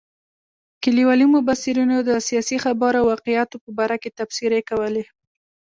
[0.83, 5.03] کلیوالو مبصرینو د سیاسي خبرو او واقعاتو په باره کې تبصرې کولې.